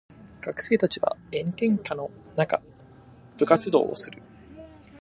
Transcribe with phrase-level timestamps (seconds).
[0.41, 2.59] 学生たちは炎天下の中
[3.37, 4.19] 部活動をする。